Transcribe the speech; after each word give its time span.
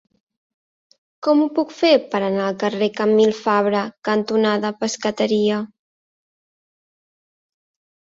Com 1.27 1.43
ho 1.43 1.45
puc 1.57 1.75
fer 1.81 1.91
per 2.15 2.21
anar 2.29 2.47
al 2.47 2.57
carrer 2.65 2.89
Camil 2.97 3.35
Fabra 3.43 3.85
cantonada 4.11 4.75
Pescateria? 4.83 5.63